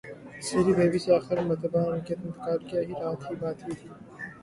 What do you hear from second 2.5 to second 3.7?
کی رات ہی بات